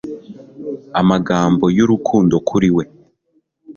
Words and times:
Amagambo 1.01 1.65
y'urukundo 1.77 2.35
kuri 2.49 2.69
we 2.75 2.83